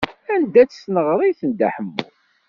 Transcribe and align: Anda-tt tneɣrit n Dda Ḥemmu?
Anda-tt 0.33 0.81
tneɣrit 0.85 1.39
n 1.45 1.49
Dda 1.51 1.67
Ḥemmu? 1.75 1.99